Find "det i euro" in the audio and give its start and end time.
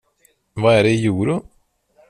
0.83-1.45